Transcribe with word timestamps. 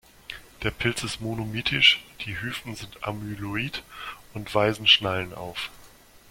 Der 0.63 0.71
Pilz 0.71 1.03
ist 1.03 1.21
monomitisch, 1.21 2.03
die 2.25 2.35
Hyphen 2.41 2.73
sind 2.73 3.03
amyloid 3.03 3.83
und 4.33 4.55
weisen 4.55 4.87
Schnallen 4.87 5.31
auf. 5.35 5.69